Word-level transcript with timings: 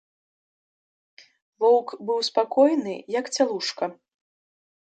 Воўк 1.63 1.87
быў 2.09 2.19
спакойны, 2.29 2.93
як 3.19 3.25
цялушка. 3.37 3.85